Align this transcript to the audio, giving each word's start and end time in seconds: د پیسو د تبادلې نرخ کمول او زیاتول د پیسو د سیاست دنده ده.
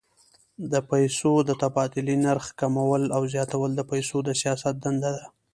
د 0.71 0.73
پیسو 0.91 1.31
د 1.49 1.51
تبادلې 1.61 2.15
نرخ 2.25 2.45
کمول 2.59 3.03
او 3.15 3.21
زیاتول 3.33 3.71
د 3.75 3.81
پیسو 3.91 4.17
د 4.27 4.29
سیاست 4.41 4.75
دنده 4.83 5.11
ده. 5.17 5.25